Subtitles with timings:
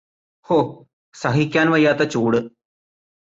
[0.45, 0.57] ഹോ!
[1.15, 2.39] സഹിക്കാൻ വയ്യാത്ത ചൂട്